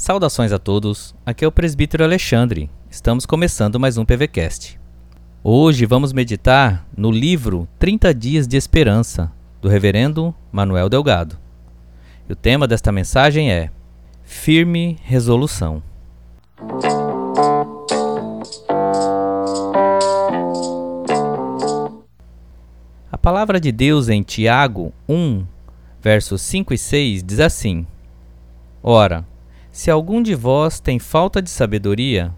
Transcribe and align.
Saudações 0.00 0.50
a 0.50 0.58
todos, 0.58 1.14
aqui 1.26 1.44
é 1.44 1.46
o 1.46 1.52
presbítero 1.52 2.02
Alexandre. 2.02 2.70
Estamos 2.90 3.26
começando 3.26 3.78
mais 3.78 3.98
um 3.98 4.04
PVCast. 4.06 4.80
Hoje 5.44 5.84
vamos 5.84 6.14
meditar 6.14 6.86
no 6.96 7.10
livro 7.10 7.68
30 7.78 8.14
Dias 8.14 8.48
de 8.48 8.56
Esperança, 8.56 9.30
do 9.60 9.68
reverendo 9.68 10.34
Manuel 10.50 10.88
Delgado. 10.88 11.38
E 12.26 12.32
o 12.32 12.34
tema 12.34 12.66
desta 12.66 12.90
mensagem 12.90 13.52
é 13.52 13.68
Firme 14.24 14.96
Resolução. 15.02 15.82
A 23.12 23.18
palavra 23.18 23.60
de 23.60 23.70
Deus 23.70 24.08
em 24.08 24.22
Tiago 24.22 24.94
1, 25.06 25.44
versos 26.00 26.40
5 26.40 26.72
e 26.72 26.78
6 26.78 27.22
diz 27.22 27.38
assim: 27.38 27.86
Ora, 28.82 29.26
se 29.72 29.90
algum 29.90 30.22
de 30.22 30.34
vós 30.34 30.80
tem 30.80 30.98
falta 30.98 31.40
de 31.40 31.48
sabedoria, 31.48 32.34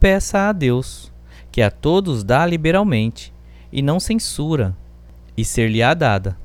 peça 0.00 0.48
a 0.48 0.52
Deus, 0.52 1.12
que 1.50 1.62
a 1.62 1.70
todos 1.70 2.24
dá 2.24 2.44
liberalmente, 2.44 3.32
e 3.72 3.80
não 3.80 4.00
censura, 4.00 4.76
e 5.36 5.44
ser-lhe-á 5.44 5.94
dada. 5.94 6.36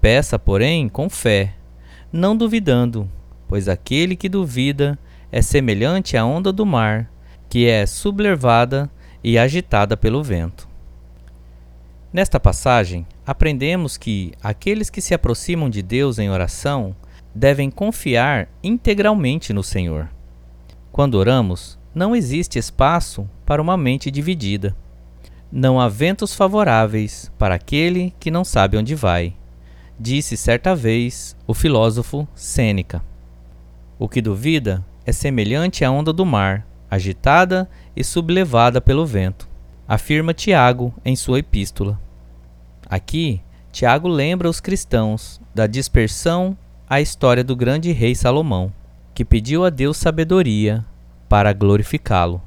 Peça, 0.00 0.38
porém, 0.38 0.88
com 0.88 1.10
fé, 1.10 1.54
não 2.12 2.36
duvidando, 2.36 3.10
pois 3.48 3.68
aquele 3.68 4.14
que 4.14 4.28
duvida 4.28 4.98
é 5.30 5.42
semelhante 5.42 6.16
à 6.16 6.24
onda 6.24 6.52
do 6.52 6.64
mar, 6.64 7.10
que 7.48 7.66
é 7.66 7.84
sublevada 7.84 8.90
e 9.22 9.38
agitada 9.38 9.96
pelo 9.96 10.22
vento. 10.22 10.68
Nesta 12.12 12.40
passagem, 12.40 13.06
aprendemos 13.26 13.96
que 13.96 14.32
aqueles 14.42 14.88
que 14.88 15.00
se 15.00 15.12
aproximam 15.12 15.68
de 15.68 15.82
Deus 15.82 16.18
em 16.18 16.30
oração 16.30 16.96
devem 17.34 17.70
confiar 17.70 18.48
integralmente 18.62 19.52
no 19.52 19.62
Senhor. 19.62 20.08
Quando 20.90 21.14
oramos, 21.14 21.78
não 21.94 22.14
existe 22.14 22.58
espaço 22.58 23.28
para 23.44 23.62
uma 23.62 23.76
mente 23.76 24.10
dividida. 24.10 24.76
Não 25.50 25.80
há 25.80 25.88
ventos 25.88 26.34
favoráveis 26.34 27.32
para 27.38 27.54
aquele 27.54 28.14
que 28.20 28.30
não 28.30 28.44
sabe 28.44 28.76
onde 28.76 28.94
vai, 28.94 29.34
disse 29.98 30.36
certa 30.36 30.74
vez 30.74 31.36
o 31.46 31.54
filósofo 31.54 32.28
Sêneca. 32.34 33.02
O 33.98 34.08
que 34.08 34.20
duvida 34.20 34.84
é 35.04 35.12
semelhante 35.12 35.84
à 35.84 35.90
onda 35.90 36.12
do 36.12 36.24
mar, 36.24 36.66
agitada 36.90 37.68
e 37.96 38.04
sublevada 38.04 38.80
pelo 38.80 39.06
vento, 39.06 39.48
afirma 39.86 40.34
Tiago 40.34 40.94
em 41.04 41.16
sua 41.16 41.38
epístola. 41.38 42.00
Aqui, 42.88 43.40
Tiago 43.72 44.08
lembra 44.08 44.48
os 44.48 44.60
cristãos 44.60 45.40
da 45.54 45.66
dispersão 45.66 46.56
a 46.88 47.00
história 47.02 47.44
do 47.44 47.54
grande 47.54 47.92
rei 47.92 48.14
Salomão, 48.14 48.72
que 49.14 49.24
pediu 49.24 49.64
a 49.64 49.70
Deus 49.70 49.98
sabedoria 49.98 50.84
para 51.28 51.52
glorificá-lo, 51.52 52.40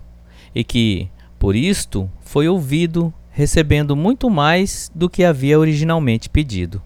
e 0.56 0.64
que, 0.64 1.10
por 1.38 1.56
isto, 1.56 2.10
foi 2.22 2.48
ouvido, 2.48 3.14
recebendo 3.30 3.96
muito 3.96 4.30
mais 4.30 4.92
do 4.96 5.10
que 5.10 5.24
havia 5.24 5.60
originalmente 5.60 6.28
pedido. 6.28 6.82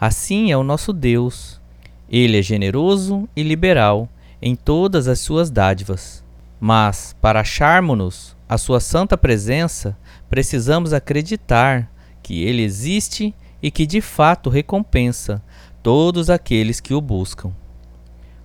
Assim 0.00 0.52
é 0.52 0.56
o 0.56 0.62
nosso 0.62 0.92
Deus. 0.92 1.60
Ele 2.08 2.38
é 2.38 2.42
generoso 2.42 3.28
e 3.34 3.42
liberal 3.42 4.08
em 4.40 4.54
todas 4.54 5.08
as 5.08 5.18
suas 5.20 5.50
dádivas. 5.50 6.24
Mas, 6.60 7.14
para 7.20 7.40
acharmos-nos 7.40 8.36
a 8.48 8.56
sua 8.56 8.80
santa 8.80 9.18
presença, 9.18 9.96
precisamos 10.28 10.92
acreditar 10.92 11.90
que 12.22 12.42
ele 12.42 12.62
existe 12.62 13.34
e 13.62 13.70
que 13.70 13.86
de 13.86 14.00
fato 14.00 14.48
recompensa 14.48 15.42
todos 15.82 16.28
aqueles 16.28 16.80
que 16.80 16.94
o 16.94 17.00
buscam. 17.00 17.52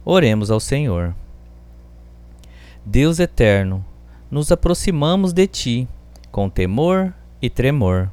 Oremos 0.03 0.49
ao 0.49 0.59
Senhor. 0.59 1.15
Deus 2.85 3.19
eterno, 3.19 3.83
nos 4.29 4.51
aproximamos 4.51 5.33
de 5.33 5.47
Ti 5.47 5.87
com 6.31 6.49
temor 6.49 7.13
e 7.41 7.49
tremor. 7.49 8.11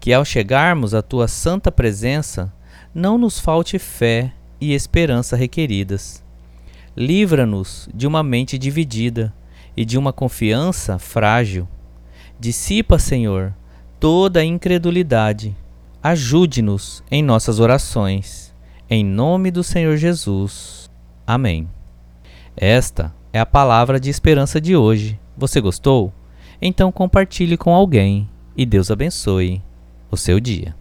Que 0.00 0.12
ao 0.12 0.24
chegarmos 0.24 0.94
à 0.94 1.02
Tua 1.02 1.28
santa 1.28 1.70
presença, 1.70 2.52
não 2.94 3.16
nos 3.16 3.38
falte 3.38 3.78
fé 3.78 4.32
e 4.60 4.72
esperança 4.72 5.36
requeridas. 5.36 6.22
Livra-nos 6.96 7.88
de 7.94 8.06
uma 8.06 8.22
mente 8.22 8.58
dividida 8.58 9.32
e 9.76 9.84
de 9.84 9.96
uma 9.96 10.12
confiança 10.12 10.98
frágil. 10.98 11.68
Dissipa, 12.38 12.98
Senhor, 12.98 13.54
toda 14.00 14.40
a 14.40 14.44
incredulidade 14.44 15.56
Ajude-nos 16.02 17.04
em 17.08 17.22
nossas 17.22 17.60
orações. 17.60 18.52
Em 18.90 19.04
nome 19.04 19.52
do 19.52 19.62
Senhor 19.62 19.96
Jesus. 19.96 20.90
Amém. 21.24 21.68
Esta 22.56 23.14
é 23.32 23.38
a 23.38 23.46
palavra 23.46 24.00
de 24.00 24.10
esperança 24.10 24.60
de 24.60 24.74
hoje. 24.74 25.20
Você 25.36 25.60
gostou? 25.60 26.12
Então 26.60 26.90
compartilhe 26.90 27.56
com 27.56 27.72
alguém 27.72 28.28
e 28.56 28.66
Deus 28.66 28.90
abençoe 28.90 29.62
o 30.10 30.16
seu 30.16 30.40
dia. 30.40 30.74